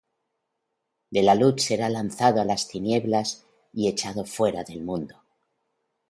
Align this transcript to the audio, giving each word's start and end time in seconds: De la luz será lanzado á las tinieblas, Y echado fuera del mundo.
De 1.17 1.21
la 1.23 1.33
luz 1.41 1.55
será 1.67 1.87
lanzado 1.95 2.37
á 2.41 2.43
las 2.47 2.63
tinieblas, 2.67 3.29
Y 3.71 3.87
echado 3.91 4.25
fuera 4.25 4.63
del 4.63 4.81
mundo. 4.81 5.15